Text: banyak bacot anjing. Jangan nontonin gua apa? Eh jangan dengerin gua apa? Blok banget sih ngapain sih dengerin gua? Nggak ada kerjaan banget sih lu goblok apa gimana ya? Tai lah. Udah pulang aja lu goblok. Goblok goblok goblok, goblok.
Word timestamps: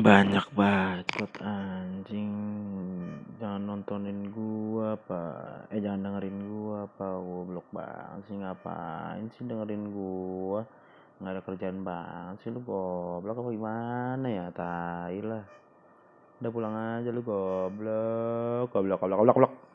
banyak 0.00 0.46
bacot 0.56 1.32
anjing. 1.44 2.32
Jangan 3.36 3.62
nontonin 3.68 4.32
gua 4.32 4.96
apa? 4.96 5.22
Eh 5.68 5.82
jangan 5.84 6.08
dengerin 6.08 6.38
gua 6.48 6.88
apa? 6.88 7.20
Blok 7.20 7.68
banget 7.68 8.20
sih 8.30 8.36
ngapain 8.40 9.28
sih 9.36 9.44
dengerin 9.44 9.92
gua? 9.92 10.64
Nggak 11.20 11.32
ada 11.36 11.42
kerjaan 11.44 11.78
banget 11.84 12.36
sih 12.40 12.48
lu 12.48 12.64
goblok 12.64 13.44
apa 13.44 13.50
gimana 13.52 14.26
ya? 14.32 14.46
Tai 14.56 15.18
lah. 15.20 15.44
Udah 16.40 16.50
pulang 16.50 16.74
aja 16.74 17.10
lu 17.12 17.20
goblok. 17.20 18.72
Goblok 18.72 18.96
goblok 18.96 19.20
goblok, 19.20 19.36
goblok. 19.36 19.71